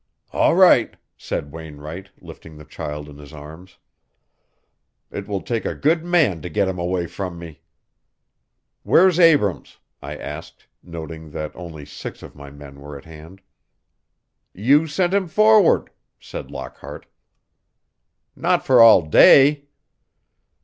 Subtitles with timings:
[0.33, 3.77] "All right," said Wainwright, lifting the child in his arms.
[5.11, 7.61] "It will take a good man to get him away from me."
[8.81, 13.41] "Where's Abrams?" I asked, noting that only six of my men were at hand.
[14.55, 17.05] "You sent him forward," said Lockhart.
[18.35, 19.65] "Not for all day."